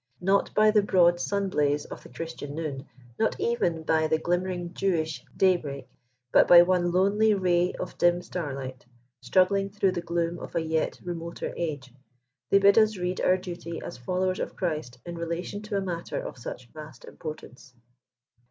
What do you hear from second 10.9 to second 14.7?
remoter age, they bid us read our duty as followers of